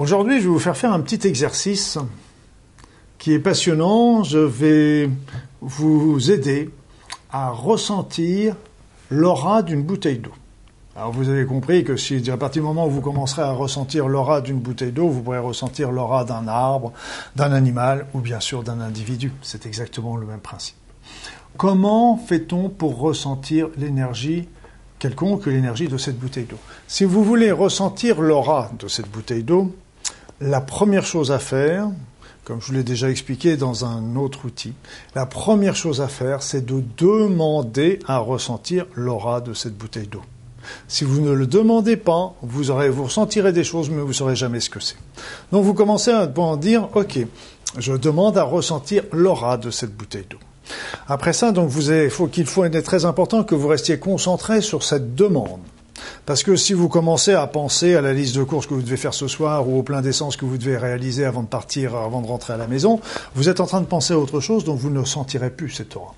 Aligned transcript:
Aujourd'hui, 0.00 0.38
je 0.38 0.44
vais 0.44 0.48
vous 0.48 0.58
faire 0.58 0.78
faire 0.78 0.94
un 0.94 1.00
petit 1.00 1.28
exercice 1.28 1.98
qui 3.18 3.34
est 3.34 3.38
passionnant. 3.38 4.24
Je 4.24 4.38
vais 4.38 5.10
vous 5.60 6.30
aider 6.30 6.70
à 7.30 7.50
ressentir 7.50 8.56
l'aura 9.10 9.62
d'une 9.62 9.82
bouteille 9.82 10.16
d'eau. 10.16 10.32
Alors 10.96 11.12
vous 11.12 11.28
avez 11.28 11.44
compris 11.44 11.84
que 11.84 11.96
si 11.96 12.30
à 12.30 12.38
partir 12.38 12.62
du 12.62 12.68
moment 12.68 12.86
où 12.86 12.90
vous 12.90 13.02
commencerez 13.02 13.42
à 13.42 13.52
ressentir 13.52 14.08
l'aura 14.08 14.40
d'une 14.40 14.58
bouteille 14.58 14.90
d'eau, 14.90 15.06
vous 15.06 15.20
pourrez 15.20 15.38
ressentir 15.38 15.92
l'aura 15.92 16.24
d'un 16.24 16.48
arbre, 16.48 16.94
d'un 17.36 17.52
animal 17.52 18.06
ou 18.14 18.20
bien 18.20 18.40
sûr 18.40 18.62
d'un 18.62 18.80
individu. 18.80 19.30
C'est 19.42 19.66
exactement 19.66 20.16
le 20.16 20.24
même 20.24 20.40
principe. 20.40 20.76
Comment 21.58 22.16
fait-on 22.16 22.70
pour 22.70 22.98
ressentir 22.98 23.68
l'énergie 23.76 24.48
quelconque, 24.98 25.44
l'énergie 25.44 25.88
de 25.88 25.98
cette 25.98 26.18
bouteille 26.18 26.46
d'eau? 26.46 26.58
Si 26.88 27.04
vous 27.04 27.22
voulez 27.22 27.52
ressentir 27.52 28.22
l'aura 28.22 28.70
de 28.78 28.88
cette 28.88 29.10
bouteille 29.10 29.42
d'eau, 29.42 29.74
la 30.40 30.60
première 30.60 31.04
chose 31.04 31.32
à 31.32 31.38
faire, 31.38 31.88
comme 32.44 32.60
je 32.60 32.66
vous 32.66 32.72
l'ai 32.72 32.82
déjà 32.82 33.10
expliqué 33.10 33.56
dans 33.56 33.84
un 33.84 34.16
autre 34.16 34.46
outil, 34.46 34.72
la 35.14 35.26
première 35.26 35.76
chose 35.76 36.00
à 36.00 36.08
faire, 36.08 36.42
c'est 36.42 36.64
de 36.64 36.82
demander 36.96 37.98
à 38.06 38.18
ressentir 38.18 38.86
l'aura 38.94 39.40
de 39.40 39.52
cette 39.52 39.76
bouteille 39.76 40.06
d'eau. 40.06 40.22
Si 40.88 41.04
vous 41.04 41.20
ne 41.20 41.32
le 41.32 41.46
demandez 41.46 41.96
pas, 41.96 42.34
vous, 42.42 42.70
aurez, 42.70 42.90
vous 42.90 43.04
ressentirez 43.04 43.52
des 43.52 43.64
choses, 43.64 43.90
mais 43.90 44.00
vous 44.00 44.08
ne 44.08 44.12
saurez 44.12 44.36
jamais 44.36 44.60
ce 44.60 44.70
que 44.70 44.80
c'est. 44.80 44.96
Donc 45.52 45.64
vous 45.64 45.74
commencez 45.74 46.10
à 46.10 46.26
dire, 46.26 46.88
OK, 46.94 47.18
je 47.78 47.92
demande 47.94 48.36
à 48.38 48.42
ressentir 48.42 49.04
l'aura 49.12 49.56
de 49.56 49.70
cette 49.70 49.94
bouteille 49.94 50.26
d'eau. 50.28 50.38
Après 51.08 51.32
ça, 51.32 51.50
donc 51.52 51.68
vous 51.68 51.90
il 51.90 52.10
faut 52.10 52.28
qu'il 52.28 52.46
faut 52.46 52.64
être 52.64 52.82
très 52.82 53.04
important 53.04 53.42
que 53.42 53.54
vous 53.54 53.68
restiez 53.68 53.98
concentré 53.98 54.60
sur 54.60 54.84
cette 54.84 55.14
demande. 55.14 55.60
Parce 56.30 56.44
que 56.44 56.54
si 56.54 56.74
vous 56.74 56.88
commencez 56.88 57.34
à 57.34 57.44
penser 57.48 57.96
à 57.96 58.00
la 58.00 58.12
liste 58.12 58.36
de 58.36 58.44
courses 58.44 58.68
que 58.68 58.74
vous 58.74 58.82
devez 58.82 58.96
faire 58.96 59.14
ce 59.14 59.26
soir 59.26 59.68
ou 59.68 59.80
au 59.80 59.82
plein 59.82 60.00
d'essence 60.00 60.36
que 60.36 60.44
vous 60.44 60.58
devez 60.58 60.76
réaliser 60.76 61.24
avant 61.24 61.42
de 61.42 61.48
partir, 61.48 61.96
avant 61.96 62.22
de 62.22 62.28
rentrer 62.28 62.52
à 62.52 62.56
la 62.56 62.68
maison, 62.68 63.00
vous 63.34 63.48
êtes 63.48 63.58
en 63.58 63.66
train 63.66 63.80
de 63.80 63.86
penser 63.86 64.14
à 64.14 64.18
autre 64.20 64.38
chose, 64.38 64.62
donc 64.62 64.78
vous 64.78 64.90
ne 64.90 65.02
sentirez 65.02 65.50
plus 65.50 65.70
cette 65.70 65.96
aura. 65.96 66.14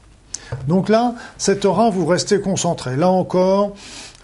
Donc 0.69 0.91
là, 0.91 1.15
cette 1.39 1.65
aura, 1.65 1.89
vous 1.89 2.05
restez 2.05 2.43
concentré. 2.43 2.95
Là 2.95 3.09
encore, 3.09 3.73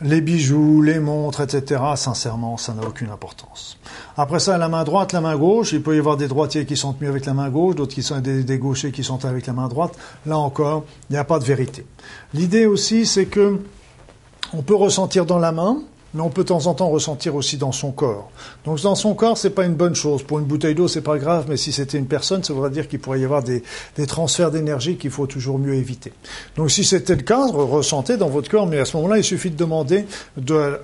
les 0.03 0.20
bijoux, 0.20 0.83
les 0.83 0.98
montres, 0.98 1.41
etc., 1.41 1.81
sincèrement, 1.97 2.59
ça 2.59 2.75
n'a 2.75 2.86
aucune 2.86 3.09
importance. 3.09 3.78
Après 4.19 4.41
ça, 4.41 4.59
la 4.59 4.69
main 4.69 4.84
droite, 4.84 5.14
la 5.14 5.22
main 5.22 5.36
gauche, 5.39 5.72
il 5.72 5.83
peut 5.83 5.97
y 5.97 5.98
avoir 5.98 6.19
des 6.19 6.28
droitiers 6.28 6.66
qui 6.66 6.77
sentent 6.77 7.00
mieux 7.00 7.09
avec 7.09 7.25
la 7.25 7.33
main 7.33 7.48
gauche, 7.48 7.77
d'autres 7.77 7.94
qui 7.94 8.03
sont 8.03 8.20
des, 8.20 8.42
des 8.44 8.59
gauchers 8.59 8.92
qui 8.92 9.05
sentent 9.05 9.25
avec 9.25 9.47
la 9.47 9.55
main 9.55 9.69
droite. 9.69 9.94
Là 10.27 10.36
encore, 10.36 10.84
il 11.09 11.14
n'y 11.14 11.19
a 11.19 11.25
pas 11.25 11.39
de 11.39 11.44
vérité. 11.44 11.86
L'idée 12.34 12.66
aussi, 12.66 13.06
c'est 13.06 13.25
que 13.25 13.59
on 14.55 14.63
peut 14.63 14.75
ressentir 14.75 15.27
dans 15.27 15.39
la 15.39 15.53
main, 15.53 15.83
mais 16.15 16.23
on 16.23 16.31
peut 16.31 16.43
de 16.43 16.49
temps 16.49 16.67
en 16.67 16.75
temps 16.75 16.89
ressentir 16.89 17.35
aussi 17.35 17.59
dans 17.59 17.73
son 17.73 17.93
corps. 17.93 18.31
Donc 18.65 18.81
dans 18.81 18.95
son 18.95 19.15
corps, 19.15 19.37
c'est 19.37 19.51
pas 19.51 19.65
une 19.65 19.75
bonne 19.75 19.95
chose. 19.95 20.23
Pour 20.23 20.39
une 20.39 20.47
bouteille 20.47 20.75
d'eau, 20.75 20.89
c'est 20.89 21.03
pas 21.03 21.19
grave, 21.19 21.47
mais 21.49 21.57
si 21.57 21.71
c'était 21.71 21.99
une 21.99 22.07
personne, 22.07 22.43
ça 22.43 22.55
voudrait 22.55 22.71
dire 22.71 22.89
qu'il 22.89 22.99
pourrait 22.99 23.21
y 23.21 23.25
avoir 23.25 23.43
des, 23.43 23.63
transferts 24.07 24.51
d'énergie 24.51 24.97
qu'il 24.97 25.11
faut 25.11 25.27
toujours 25.27 25.59
mieux 25.59 25.75
éviter. 25.75 26.13
Donc 26.57 26.71
si 26.71 26.85
c'était 26.85 27.17
le 27.17 27.23
cas, 27.23 27.47
ressentez 27.47 28.17
dans 28.17 28.29
votre 28.29 28.51
corps, 28.51 28.67
mais 28.67 28.79
à 28.79 28.85
ce 28.85 28.97
moment-là, 28.97 29.19
il 29.19 29.25
suffit 29.25 29.51
de 29.51 29.57
demander 29.57 30.07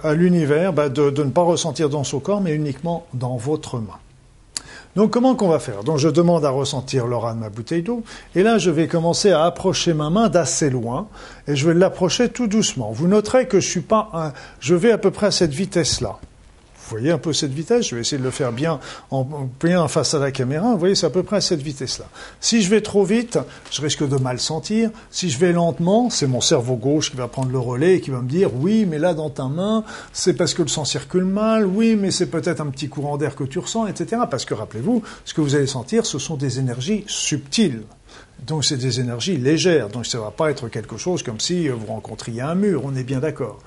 à 0.02 0.14
l'univers 0.14 0.72
bah, 0.72 0.88
de 0.88 1.10
ne 1.10 1.30
pas 1.30 1.42
ressentir 1.42 1.88
dans 1.88 2.04
son 2.04 2.20
corps, 2.20 2.40
mais 2.40 2.54
uniquement 2.54 3.06
dans 3.14 3.36
votre 3.36 3.78
main. 3.78 3.98
Donc 4.96 5.10
comment 5.10 5.34
qu'on 5.34 5.48
va 5.48 5.58
faire? 5.58 5.82
Donc 5.82 5.98
je 5.98 6.08
demande 6.08 6.44
à 6.44 6.50
ressentir 6.50 7.06
l'aura 7.06 7.34
de 7.34 7.40
ma 7.40 7.50
bouteille 7.50 7.82
d'eau, 7.82 8.02
et 8.34 8.42
là 8.42 8.58
je 8.58 8.70
vais 8.70 8.86
commencer 8.86 9.32
à 9.32 9.44
approcher 9.44 9.92
ma 9.92 10.08
main 10.10 10.28
d'assez 10.28 10.70
loin, 10.70 11.08
et 11.48 11.56
je 11.56 11.66
vais 11.66 11.74
l'approcher 11.74 12.28
tout 12.28 12.46
doucement. 12.46 12.92
Vous 12.92 13.08
noterez 13.08 13.48
que 13.48 13.58
je 13.58 13.68
suis 13.68 13.80
pas 13.80 14.10
un... 14.12 14.32
je 14.60 14.74
vais 14.74 14.92
à 14.92 14.98
peu 14.98 15.10
près 15.10 15.26
à 15.26 15.30
cette 15.32 15.52
vitesse-là. 15.52 16.18
Vous 16.84 16.98
voyez 16.98 17.10
un 17.10 17.18
peu 17.18 17.32
cette 17.32 17.52
vitesse 17.52 17.88
Je 17.88 17.94
vais 17.94 18.02
essayer 18.02 18.18
de 18.18 18.22
le 18.22 18.30
faire 18.30 18.52
bien 18.52 18.78
en, 19.10 19.26
bien 19.62 19.88
face 19.88 20.12
à 20.12 20.18
la 20.18 20.30
caméra. 20.30 20.72
Vous 20.72 20.78
voyez, 20.78 20.94
c'est 20.94 21.06
à 21.06 21.10
peu 21.10 21.22
près 21.22 21.36
à 21.36 21.40
cette 21.40 21.62
vitesse-là. 21.62 22.06
Si 22.40 22.60
je 22.60 22.68
vais 22.68 22.82
trop 22.82 23.04
vite, 23.04 23.38
je 23.70 23.80
risque 23.80 24.06
de 24.06 24.16
mal 24.16 24.38
sentir. 24.38 24.90
Si 25.10 25.30
je 25.30 25.38
vais 25.38 25.52
lentement, 25.52 26.10
c'est 26.10 26.26
mon 26.26 26.42
cerveau 26.42 26.76
gauche 26.76 27.10
qui 27.10 27.16
va 27.16 27.26
prendre 27.26 27.50
le 27.50 27.58
relais 27.58 27.96
et 27.96 28.00
qui 28.00 28.10
va 28.10 28.20
me 28.20 28.28
dire 28.28 28.50
oui, 28.54 28.86
mais 28.86 28.98
là 28.98 29.14
dans 29.14 29.30
ta 29.30 29.46
main, 29.46 29.84
c'est 30.12 30.34
parce 30.34 30.52
que 30.52 30.62
le 30.62 30.68
sang 30.68 30.84
circule 30.84 31.24
mal. 31.24 31.66
Oui, 31.66 31.96
mais 31.96 32.10
c'est 32.10 32.26
peut-être 32.26 32.60
un 32.60 32.66
petit 32.66 32.88
courant 32.88 33.16
d'air 33.16 33.34
que 33.34 33.44
tu 33.44 33.58
ressens, 33.58 33.86
etc. 33.86 34.22
Parce 34.30 34.44
que 34.44 34.52
rappelez-vous, 34.52 35.02
ce 35.24 35.32
que 35.32 35.40
vous 35.40 35.54
allez 35.54 35.66
sentir, 35.66 36.04
ce 36.04 36.18
sont 36.18 36.36
des 36.36 36.58
énergies 36.58 37.04
subtiles. 37.06 37.82
Donc 38.46 38.64
c'est 38.64 38.76
des 38.76 39.00
énergies 39.00 39.38
légères, 39.38 39.88
donc 39.88 40.04
ça 40.04 40.18
ne 40.18 40.22
va 40.22 40.30
pas 40.30 40.50
être 40.50 40.68
quelque 40.68 40.98
chose 40.98 41.22
comme 41.22 41.40
si 41.40 41.68
vous 41.68 41.86
rencontriez 41.86 42.42
un 42.42 42.54
mur, 42.54 42.82
on 42.84 42.94
est 42.94 43.02
bien 43.02 43.20
d'accord. 43.20 43.58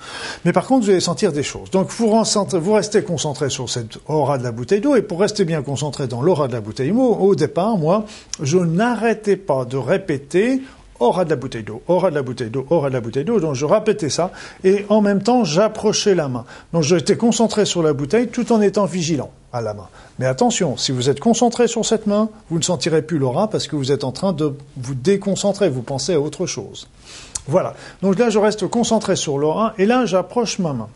Mais 0.46 0.54
par 0.54 0.68
contre, 0.68 0.86
vous 0.86 0.92
allez 0.92 1.00
sentir 1.00 1.32
des 1.32 1.42
choses. 1.42 1.72
Donc 1.72 1.90
vous, 1.90 2.08
vous 2.08 2.74
restez 2.74 3.02
concentré 3.02 3.50
sur 3.50 3.70
cette 3.70 3.98
aura 4.08 4.38
de 4.38 4.44
la 4.44 4.52
bouteille 4.52 4.82
d'eau, 4.82 4.96
et 4.96 5.02
pour 5.02 5.20
rester 5.20 5.46
bien 5.46 5.64
concentré 5.64 6.08
dans 6.08 6.22
l'aura 6.22 6.48
de 6.48 6.54
la 6.54 6.62
bouteille 6.62 6.92
d'eau, 6.92 7.16
au 7.16 7.34
départ, 7.34 7.78
moi, 7.78 8.06
je 8.40 8.60
n'arrêtais 8.60 9.38
pas 9.38 9.66
de 9.66 9.78
répéter 9.78 10.62
aura 11.00 11.26
de 11.26 11.30
la 11.30 11.36
bouteille 11.36 11.64
d'eau, 11.64 11.82
aura 11.88 12.10
de 12.10 12.16
la 12.16 12.22
bouteille 12.22 12.50
d'eau, 12.50 12.66
aura 12.70 12.90
de 12.90 12.94
la 12.94 13.02
bouteille 13.02 13.26
d'eau. 13.26 13.40
Donc 13.40 13.56
je 13.56 13.66
répétais 13.66 14.10
ça 14.10 14.32
et 14.64 14.86
en 14.90 15.02
même 15.02 15.22
temps 15.22 15.44
j'approchais 15.44 16.16
la 16.16 16.28
main. 16.28 16.46
Donc 16.74 16.84
j'étais 16.84 17.18
concentré 17.18 17.66
sur 17.66 17.84
la 17.84 17.94
bouteille 17.94 18.28
tout 18.28 18.52
en 18.52 18.62
étant 18.62 18.86
vigilant 18.86 19.32
à 19.54 19.62
la 19.62 19.74
main. 19.74 19.88
Mais 20.20 20.26
attention, 20.26 20.78
si 20.78 20.92
vous 20.92 21.10
êtes 21.10 21.20
concentré 21.20 21.68
sur 21.68 21.86
cette 21.86 22.08
main, 22.08 22.30
vous 22.50 22.58
ne 22.58 22.64
sentirez 22.64 23.02
plus 23.02 23.18
l'aura 23.18 23.50
parce 23.50 23.68
que 23.68 23.76
vous 23.76 23.92
êtes 23.92 24.04
en 24.04 24.12
train 24.12 24.34
de 24.34 24.54
vous 24.78 24.96
déconcentrer, 24.96 25.70
vous 25.70 25.82
pensez 25.82 26.14
à 26.14 26.20
autre 26.20 26.46
chose. 26.46 26.88
Voilà. 27.48 27.74
Donc 28.02 28.20
là 28.20 28.30
je 28.30 28.40
reste 28.40 28.68
concentré 28.68 29.16
sur 29.16 29.38
l'aura 29.38 29.74
et 29.78 29.86
là 29.86 30.06
j'approche 30.06 30.60
ma 30.60 30.74
main. 30.74 30.90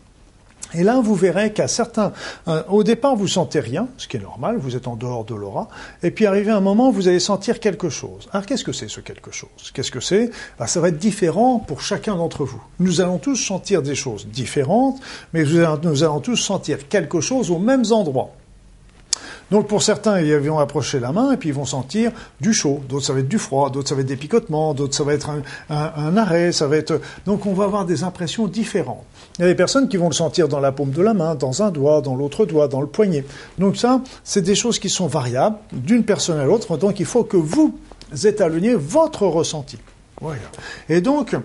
Et 0.74 0.82
là, 0.82 1.00
vous 1.02 1.14
verrez 1.14 1.52
qu'à 1.52 1.68
certains, 1.68 2.12
euh, 2.48 2.62
au 2.68 2.82
départ, 2.82 3.16
vous 3.16 3.28
sentez 3.28 3.60
rien, 3.60 3.88
ce 3.98 4.08
qui 4.08 4.16
est 4.16 4.20
normal, 4.20 4.56
vous 4.58 4.76
êtes 4.76 4.88
en 4.88 4.96
dehors 4.96 5.24
de 5.24 5.34
l'aura, 5.34 5.68
et 6.02 6.10
puis 6.10 6.26
arrivé 6.26 6.50
un 6.50 6.60
moment, 6.60 6.90
vous 6.90 7.08
allez 7.08 7.20
sentir 7.20 7.60
quelque 7.60 7.88
chose. 7.88 8.28
Alors, 8.32 8.46
qu'est-ce 8.46 8.64
que 8.64 8.72
c'est 8.72 8.88
ce 8.88 9.00
quelque 9.00 9.30
chose? 9.30 9.72
Qu'est-ce 9.74 9.90
que 9.90 10.00
c'est? 10.00 10.30
Ben, 10.58 10.66
Ça 10.66 10.80
va 10.80 10.88
être 10.88 10.98
différent 10.98 11.58
pour 11.58 11.80
chacun 11.80 12.16
d'entre 12.16 12.44
vous. 12.44 12.62
Nous 12.78 13.00
allons 13.00 13.18
tous 13.18 13.36
sentir 13.36 13.82
des 13.82 13.94
choses 13.94 14.26
différentes, 14.26 15.00
mais 15.32 15.44
nous 15.44 16.02
allons 16.02 16.20
tous 16.20 16.36
sentir 16.36 16.88
quelque 16.88 17.20
chose 17.20 17.50
aux 17.50 17.58
mêmes 17.58 17.84
endroits. 17.90 18.32
Donc 19.52 19.68
pour 19.68 19.82
certains, 19.82 20.18
ils 20.22 20.34
vont 20.34 20.58
approcher 20.58 20.98
la 20.98 21.12
main 21.12 21.32
et 21.32 21.36
puis 21.36 21.50
ils 21.50 21.54
vont 21.54 21.66
sentir 21.66 22.10
du 22.40 22.54
chaud, 22.54 22.80
d'autres 22.88 23.04
ça 23.04 23.12
va 23.12 23.18
être 23.20 23.28
du 23.28 23.36
froid, 23.36 23.68
d'autres 23.68 23.90
ça 23.90 23.94
va 23.94 24.00
être 24.00 24.06
des 24.06 24.16
picotements, 24.16 24.72
d'autres 24.72 24.94
ça 24.94 25.04
va 25.04 25.12
être 25.12 25.30
un, 25.68 26.16
arrêt, 26.16 26.52
ça 26.52 26.66
va 26.66 26.78
être... 26.78 27.02
Donc 27.26 27.44
on 27.44 27.52
va 27.52 27.64
avoir 27.64 27.84
des 27.84 28.02
impressions 28.02 28.46
différentes. 28.46 29.04
Il 29.38 29.42
y 29.42 29.44
a 29.44 29.48
des 29.48 29.54
personnes 29.54 29.90
qui 29.90 29.98
vont 29.98 30.08
le 30.08 30.14
sentir 30.14 30.48
dans 30.48 30.58
la 30.58 30.72
paume 30.72 30.92
de 30.92 31.02
la 31.02 31.12
main, 31.12 31.34
dans 31.34 31.62
un 31.62 31.70
doigt, 31.70 32.00
dans 32.00 32.14
l'autre 32.14 32.46
doigt, 32.46 32.66
dans 32.66 32.80
le 32.80 32.86
poignet. 32.86 33.26
Donc 33.58 33.76
ça, 33.76 34.00
c'est 34.24 34.40
des 34.40 34.54
choses 34.54 34.78
qui 34.78 34.88
sont 34.88 35.06
variables 35.06 35.56
d'une 35.70 36.04
personne 36.04 36.38
à 36.38 36.46
l'autre, 36.46 36.78
donc 36.78 36.98
il 36.98 37.06
faut 37.06 37.24
que 37.24 37.36
vous 37.36 37.78
étalonniez 38.24 38.74
votre 38.74 39.26
ressenti. 39.26 39.78
Voilà. 40.18 40.40
Et 40.88 41.02
donc, 41.02 41.36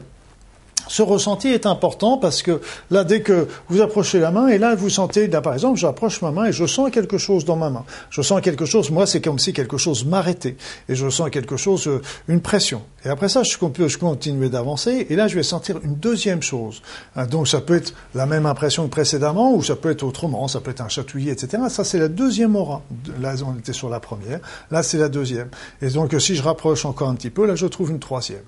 ce 0.87 1.01
ressenti 1.01 1.49
est 1.49 1.65
important 1.65 2.17
parce 2.17 2.41
que 2.41 2.61
là, 2.91 3.03
dès 3.03 3.21
que 3.21 3.47
vous 3.69 3.81
approchez 3.81 4.19
la 4.19 4.31
main, 4.31 4.47
et 4.47 4.57
là, 4.57 4.75
vous 4.75 4.89
sentez, 4.89 5.27
là, 5.27 5.41
par 5.41 5.53
exemple, 5.53 5.79
j'approche 5.79 6.21
ma 6.21 6.31
main 6.31 6.45
et 6.45 6.51
je 6.51 6.65
sens 6.65 6.89
quelque 6.91 7.17
chose 7.17 7.45
dans 7.45 7.55
ma 7.55 7.69
main. 7.69 7.85
Je 8.09 8.21
sens 8.21 8.41
quelque 8.41 8.65
chose, 8.65 8.91
moi, 8.91 9.05
c'est 9.05 9.21
comme 9.21 9.39
si 9.39 9.53
quelque 9.53 9.77
chose 9.77 10.05
m'arrêtait. 10.05 10.55
Et 10.89 10.95
je 10.95 11.09
sens 11.09 11.29
quelque 11.29 11.57
chose, 11.57 11.87
euh, 11.87 12.01
une 12.27 12.41
pression. 12.41 12.81
Et 13.05 13.09
après 13.09 13.29
ça, 13.29 13.43
je 13.43 13.57
je 13.87 13.97
continuer 13.97 14.49
d'avancer, 14.49 15.07
et 15.09 15.15
là, 15.15 15.27
je 15.27 15.35
vais 15.35 15.43
sentir 15.43 15.79
une 15.83 15.95
deuxième 15.95 16.41
chose. 16.41 16.81
Hein, 17.15 17.25
donc, 17.25 17.47
ça 17.47 17.61
peut 17.61 17.75
être 17.75 17.93
la 18.15 18.25
même 18.25 18.45
impression 18.45 18.85
que 18.85 18.91
précédemment, 18.91 19.53
ou 19.53 19.63
ça 19.63 19.75
peut 19.75 19.91
être 19.91 20.03
autrement, 20.03 20.47
ça 20.47 20.59
peut 20.59 20.71
être 20.71 20.81
un 20.81 20.89
chatouillis, 20.89 21.29
etc. 21.29 21.63
Ça, 21.69 21.83
c'est 21.83 21.99
la 21.99 22.07
deuxième 22.07 22.55
aura. 22.55 22.81
Là, 23.21 23.35
on 23.45 23.57
était 23.57 23.73
sur 23.73 23.89
la 23.89 23.99
première. 23.99 24.39
Là, 24.71 24.83
c'est 24.83 24.97
la 24.97 25.09
deuxième. 25.09 25.49
Et 25.81 25.89
donc, 25.89 26.15
si 26.19 26.35
je 26.35 26.43
rapproche 26.43 26.85
encore 26.85 27.09
un 27.09 27.15
petit 27.15 27.29
peu, 27.29 27.45
là, 27.45 27.55
je 27.55 27.65
trouve 27.65 27.91
une 27.91 27.99
troisième. 27.99 28.43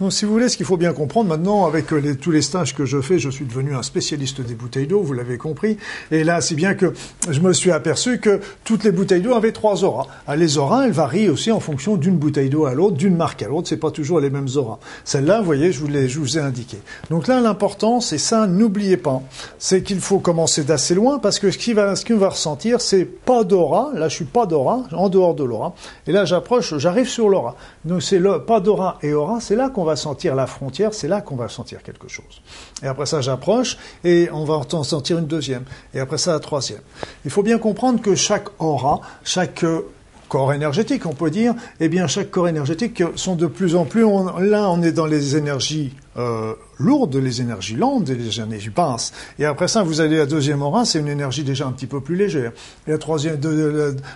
Donc, 0.00 0.12
si 0.12 0.24
vous 0.24 0.32
voulez, 0.32 0.48
ce 0.48 0.56
qu'il 0.56 0.66
faut 0.66 0.76
bien 0.76 0.92
comprendre 0.92 1.28
maintenant, 1.28 1.66
avec 1.66 1.92
euh, 1.92 2.16
tous 2.20 2.32
les 2.32 2.42
stages 2.42 2.74
que 2.74 2.84
je 2.84 3.00
fais, 3.00 3.20
je 3.20 3.30
suis 3.30 3.44
devenu 3.44 3.76
un 3.76 3.82
spécialiste 3.84 4.40
des 4.40 4.54
bouteilles 4.54 4.88
d'eau, 4.88 5.00
vous 5.00 5.12
l'avez 5.12 5.38
compris. 5.38 5.76
Et 6.10 6.24
là, 6.24 6.40
c'est 6.40 6.56
bien 6.56 6.74
que 6.74 6.94
je 7.30 7.38
me 7.38 7.52
suis 7.52 7.70
aperçu 7.70 8.18
que 8.18 8.40
toutes 8.64 8.82
les 8.82 8.90
bouteilles 8.90 9.20
d'eau 9.20 9.34
avaient 9.34 9.52
trois 9.52 9.84
auras. 9.84 10.08
Ah, 10.26 10.34
les 10.34 10.58
auras, 10.58 10.86
elles 10.86 10.92
varient 10.92 11.28
aussi 11.28 11.52
en 11.52 11.60
fonction 11.60 11.96
d'une 11.96 12.16
bouteille 12.16 12.50
d'eau 12.50 12.66
à 12.66 12.74
l'autre, 12.74 12.96
d'une 12.96 13.14
marque 13.14 13.42
à 13.42 13.46
l'autre. 13.46 13.68
C'est 13.68 13.76
pas 13.76 13.92
toujours 13.92 14.18
les 14.18 14.30
mêmes 14.30 14.48
auras. 14.56 14.78
Celle-là, 15.04 15.38
vous 15.38 15.46
voyez, 15.46 15.70
je 15.70 15.78
vous, 16.18 16.38
ai 16.38 16.40
indiqué. 16.40 16.78
Donc 17.10 17.28
là, 17.28 17.40
l'important, 17.40 18.00
c'est 18.00 18.18
ça, 18.18 18.48
n'oubliez 18.48 18.96
pas, 18.96 19.22
c'est 19.60 19.84
qu'il 19.84 20.00
faut 20.00 20.18
commencer 20.18 20.64
d'assez 20.64 20.96
loin 20.96 21.20
parce 21.20 21.38
que 21.38 21.52
ce 21.52 21.72
va, 21.72 21.94
ce 21.94 22.12
va 22.14 22.30
ressentir, 22.30 22.80
c'est 22.80 23.04
pas 23.04 23.44
d'aura. 23.44 23.92
Là, 23.94 24.08
je 24.08 24.16
suis 24.16 24.24
pas 24.24 24.46
d'aura, 24.46 24.82
en 24.90 25.08
dehors 25.08 25.36
de 25.36 25.44
l'aura. 25.44 25.76
Et 26.08 26.12
là, 26.12 26.24
j'approche, 26.24 26.76
j'arrive 26.78 27.08
sur 27.08 27.28
l'aura. 27.28 27.54
Donc 27.84 28.02
c'est 28.02 28.20
pas 28.44 28.58
d'aura 28.58 28.98
et 29.02 29.12
aura, 29.12 29.40
c'est 29.40 29.54
là 29.54 29.68
qu'on 29.68 29.83
on 29.84 29.86
va 29.86 29.96
sentir 29.96 30.34
la 30.34 30.46
frontière, 30.46 30.94
c'est 30.94 31.08
là 31.08 31.20
qu'on 31.20 31.36
va 31.36 31.48
sentir 31.48 31.82
quelque 31.82 32.08
chose. 32.08 32.40
Et 32.82 32.86
après 32.86 33.04
ça, 33.04 33.20
j'approche 33.20 33.76
et 34.02 34.30
on 34.32 34.44
va 34.44 34.54
en 34.54 34.82
sentir 34.82 35.18
une 35.18 35.26
deuxième. 35.26 35.64
Et 35.92 36.00
après 36.00 36.16
ça, 36.16 36.32
la 36.32 36.40
troisième. 36.40 36.80
Il 37.26 37.30
faut 37.30 37.42
bien 37.42 37.58
comprendre 37.58 38.00
que 38.00 38.14
chaque 38.14 38.48
aura, 38.58 39.02
chaque 39.24 39.62
euh, 39.62 39.82
corps 40.30 40.54
énergétique, 40.54 41.04
on 41.04 41.12
peut 41.12 41.30
dire, 41.30 41.54
eh 41.80 41.88
bien, 41.90 42.06
chaque 42.06 42.30
corps 42.30 42.48
énergétique 42.48 43.02
sont 43.14 43.36
de 43.36 43.46
plus 43.46 43.76
en 43.76 43.84
plus, 43.84 44.04
là, 44.40 44.70
on 44.70 44.82
est 44.82 44.92
dans 44.92 45.06
les 45.06 45.36
énergies 45.36 45.92
euh, 46.16 46.54
lourdes, 46.78 47.16
les 47.16 47.40
énergies 47.40 47.76
lentes 47.76 48.08
et 48.08 48.14
les 48.14 48.40
énergies 48.40 48.70
basses. 48.70 49.12
Et 49.38 49.44
après 49.44 49.68
ça, 49.68 49.82
vous 49.82 50.00
allez 50.00 50.20
à 50.20 50.26
deuxième 50.26 50.62
aura, 50.62 50.84
c'est 50.84 50.98
une 50.98 51.08
énergie 51.08 51.44
déjà 51.44 51.66
un 51.66 51.72
petit 51.72 51.86
peu 51.86 52.00
plus 52.00 52.16
légère. 52.16 52.52
Et 52.86 52.90
la 52.90 52.98
troisième, 52.98 53.38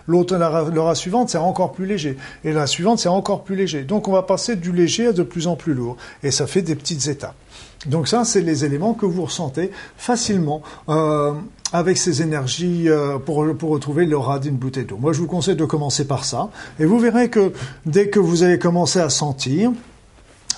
l'autre, 0.06 0.36
l'aura 0.72 0.94
suivante, 0.94 1.30
c'est 1.30 1.38
encore 1.38 1.72
plus 1.72 1.86
léger. 1.86 2.16
Et 2.44 2.52
la 2.52 2.66
suivante, 2.66 2.98
c'est 2.98 3.08
encore 3.08 3.44
plus 3.44 3.56
léger. 3.56 3.84
Donc 3.84 4.08
on 4.08 4.12
va 4.12 4.22
passer 4.22 4.56
du 4.56 4.72
léger 4.72 5.08
à 5.08 5.12
de 5.12 5.22
plus 5.22 5.46
en 5.46 5.56
plus 5.56 5.74
lourd. 5.74 5.96
Et 6.22 6.30
ça 6.30 6.46
fait 6.46 6.62
des 6.62 6.74
petites 6.74 7.08
étapes. 7.08 7.36
Donc 7.86 8.08
ça, 8.08 8.24
c'est 8.24 8.40
les 8.40 8.64
éléments 8.64 8.94
que 8.94 9.06
vous 9.06 9.24
ressentez 9.24 9.70
facilement 9.96 10.62
euh, 10.88 11.32
avec 11.72 11.96
ces 11.96 12.22
énergies 12.22 12.88
euh, 12.88 13.18
pour, 13.18 13.46
pour 13.56 13.70
retrouver 13.70 14.04
l'aura 14.04 14.38
d'une 14.38 14.56
bouteille 14.56 14.84
d'eau. 14.84 14.96
Moi, 14.98 15.12
je 15.12 15.20
vous 15.20 15.26
conseille 15.26 15.56
de 15.56 15.64
commencer 15.64 16.06
par 16.06 16.24
ça. 16.24 16.50
Et 16.80 16.84
vous 16.84 16.98
verrez 16.98 17.30
que 17.30 17.52
dès 17.86 18.08
que 18.08 18.18
vous 18.18 18.42
allez 18.42 18.58
commencer 18.58 18.98
à 18.98 19.10
sentir, 19.10 19.70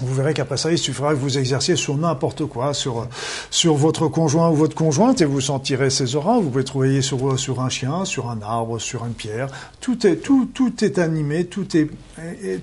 vous 0.02 0.14
verrez 0.14 0.34
qu'après 0.34 0.56
ça, 0.56 0.70
il 0.72 0.78
suffira 0.78 1.14
que 1.14 1.18
vous 1.18 1.38
exerciez 1.38 1.76
sur 1.76 1.96
n'importe 1.96 2.44
quoi, 2.46 2.74
sur, 2.74 3.06
sur 3.50 3.74
votre 3.74 4.08
conjoint 4.08 4.50
ou 4.50 4.54
votre 4.54 4.74
conjointe, 4.74 5.20
et 5.20 5.24
vous 5.24 5.40
sentirez 5.40 5.90
ces 5.90 6.16
auras. 6.16 6.38
Vous 6.38 6.50
pouvez 6.50 6.64
trouver 6.64 7.02
sur, 7.02 7.38
sur 7.38 7.60
un 7.60 7.68
chien, 7.68 8.04
sur 8.04 8.30
un 8.30 8.40
arbre, 8.42 8.78
sur 8.78 9.04
une 9.04 9.12
pierre. 9.12 9.48
Tout 9.80 10.06
est, 10.06 10.16
tout, 10.16 10.48
tout 10.52 10.84
est 10.84 10.98
animé, 10.98 11.46
tout, 11.46 11.76
est, 11.76 11.88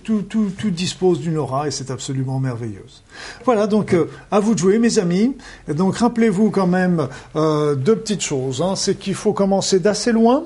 tout, 0.03 0.23
tout, 0.23 0.51
tout 0.57 0.69
dispose 0.69 1.19
d'une 1.19 1.37
aura, 1.37 1.67
et 1.67 1.71
c'est 1.71 1.91
absolument 1.91 2.39
merveilleuse. 2.39 3.03
Voilà, 3.45 3.67
donc 3.67 3.93
euh, 3.93 4.09
à 4.31 4.39
vous 4.39 4.53
de 4.53 4.59
jouer, 4.59 4.79
mes 4.79 4.99
amis. 4.99 5.35
Et 5.67 5.73
donc 5.73 5.97
rappelez-vous 5.97 6.51
quand 6.51 6.67
même 6.67 7.07
euh, 7.35 7.75
deux 7.75 7.95
petites 7.95 8.21
choses. 8.21 8.61
Hein. 8.61 8.75
C'est 8.75 8.95
qu'il 8.95 9.15
faut 9.15 9.33
commencer 9.33 9.79
d'assez 9.79 10.11
loin 10.11 10.43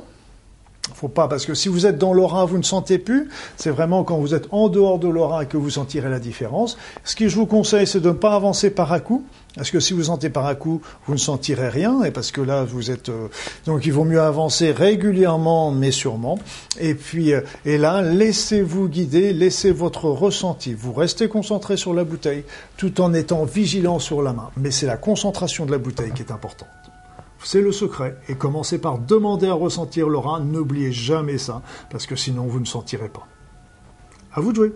faut 0.94 1.08
pas, 1.08 1.28
parce 1.28 1.46
que 1.46 1.54
si 1.54 1.70
vous 1.70 1.86
êtes 1.86 1.98
dans 1.98 2.14
l'aura, 2.14 2.46
vous 2.46 2.58
ne 2.58 2.64
sentez 2.64 2.98
plus. 2.98 3.30
C'est 3.58 3.70
vraiment 3.70 4.04
quand 4.04 4.18
vous 4.18 4.34
êtes 4.34 4.48
en 4.52 4.70
dehors 4.70 5.00
de 5.00 5.08
l'aura 5.08 5.46
que 5.46 5.58
vous 5.58 5.70
sentirez 5.70 6.10
la 6.10 6.20
différence. 6.20 6.78
Ce 7.04 7.16
que 7.16 7.28
je 7.28 7.36
vous 7.36 7.46
conseille, 7.46 7.88
c'est 7.88 8.00
de 8.00 8.10
ne 8.10 8.14
pas 8.14 8.36
avancer 8.36 8.70
par 8.70 8.92
à 8.92 9.00
coup. 9.00 9.24
Parce 9.56 9.70
que 9.70 9.82
si 9.82 9.94
vous 9.94 10.04
sentez 10.04 10.30
par 10.30 10.46
à 10.46 10.56
coup, 10.56 10.82
vous 11.08 11.14
ne 11.14 11.20
sentirez 11.20 11.68
rien, 11.68 12.04
et 12.04 12.12
parce 12.12 12.32
que 12.32 12.40
là, 12.40 12.64
vous 12.64 12.90
êtes. 12.90 13.10
Euh, 13.10 13.28
donc, 13.66 13.86
il 13.86 13.92
vaut 13.92 14.06
mieux 14.06 14.22
avancer 14.22 14.72
régulièrement, 14.72 15.72
mais 15.72 15.92
sûrement. 15.92 16.40
Et 16.80 16.96
puis, 16.96 17.34
euh, 17.34 17.42
et 17.66 17.78
là, 17.78 18.02
laissez-vous 18.02 18.88
guider, 18.88 19.34
laissez 19.34 19.72
votre 19.72 20.06
ressenti. 20.06 20.74
Vous 20.74 20.94
restez 20.94 21.28
concentré 21.28 21.76
sur 21.76 21.94
la 21.94 22.06
bouteille, 22.06 22.44
tout 22.78 23.02
en 23.02 23.14
étant 23.14 23.44
vigilant 23.44 24.00
sur 24.00 24.22
la 24.22 24.32
main. 24.32 24.52
Mais 24.56 24.72
c'est 24.72 24.86
la 24.88 24.98
concentration 24.98 25.66
de 25.66 25.72
la 25.72 25.80
bouteille 25.80 26.12
qui 26.14 26.22
est 26.22 26.32
importante. 26.32 26.81
C'est 27.44 27.62
le 27.62 27.72
secret. 27.72 28.18
Et 28.28 28.36
commencez 28.36 28.80
par 28.80 29.00
demander 29.00 29.48
à 29.48 29.54
ressentir 29.54 30.10
l'aura. 30.10 30.40
N'oubliez 30.40 30.92
jamais 30.92 31.38
ça, 31.38 31.62
parce 31.90 32.06
que 32.06 32.16
sinon 32.16 32.46
vous 32.46 32.60
ne 32.60 32.66
sentirez 32.66 33.10
pas. 33.10 33.28
À 34.34 34.42
vous 34.42 34.52
de 34.52 34.58
jouer. 34.58 34.74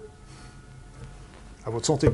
À 1.65 1.69
votre 1.69 1.85
santé. 1.85 2.09